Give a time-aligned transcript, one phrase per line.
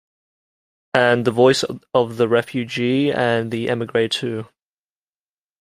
[0.95, 1.63] And the voice
[1.93, 4.47] of the refugee and the emigre, too.